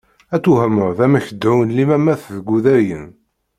Ad 0.35 0.41
twehmeḍ 0.43 0.97
amek 1.05 1.27
deɛɛun 1.39 1.73
limamat 1.77 2.21
deg 2.35 2.47
Udayen. 2.55 3.05